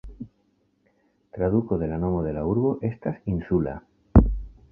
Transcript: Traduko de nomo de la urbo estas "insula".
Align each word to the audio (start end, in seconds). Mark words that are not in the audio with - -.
Traduko 1.37 1.77
de 1.83 1.89
nomo 1.91 2.23
de 2.27 2.33
la 2.37 2.43
urbo 2.53 2.71
estas 2.89 3.21
"insula". 3.35 3.77